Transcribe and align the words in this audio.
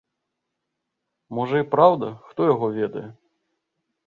Можа, 1.39 1.55
і 1.65 1.67
праўда, 1.75 2.07
хто 2.31 2.49
яго 2.53 2.67
ведае. 2.79 3.05